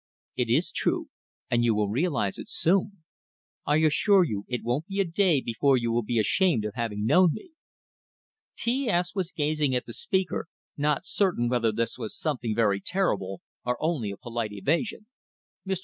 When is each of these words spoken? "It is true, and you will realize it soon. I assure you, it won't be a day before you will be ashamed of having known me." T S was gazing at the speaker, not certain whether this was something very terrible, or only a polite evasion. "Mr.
"It 0.35 0.49
is 0.49 0.71
true, 0.71 1.09
and 1.51 1.63
you 1.63 1.75
will 1.75 1.87
realize 1.87 2.39
it 2.39 2.49
soon. 2.49 3.03
I 3.67 3.75
assure 3.85 4.23
you, 4.23 4.45
it 4.47 4.63
won't 4.63 4.87
be 4.87 4.99
a 4.99 5.05
day 5.05 5.41
before 5.41 5.77
you 5.77 5.91
will 5.91 6.01
be 6.01 6.17
ashamed 6.17 6.65
of 6.65 6.73
having 6.73 7.05
known 7.05 7.33
me." 7.33 7.51
T 8.57 8.89
S 8.89 9.13
was 9.13 9.31
gazing 9.31 9.75
at 9.75 9.85
the 9.85 9.93
speaker, 9.93 10.47
not 10.75 11.05
certain 11.05 11.49
whether 11.49 11.71
this 11.71 11.99
was 11.99 12.17
something 12.17 12.55
very 12.55 12.79
terrible, 12.81 13.41
or 13.63 13.77
only 13.79 14.09
a 14.09 14.17
polite 14.17 14.51
evasion. 14.53 15.05
"Mr. 15.67 15.77